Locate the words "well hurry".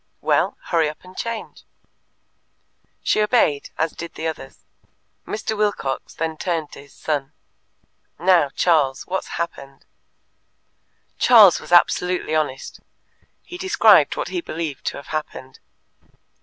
0.19-0.89